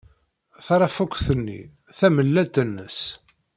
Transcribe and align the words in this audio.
Tarafukt-nni 0.65 1.61
tamellalt 1.97 2.55
nnes. 2.69 2.99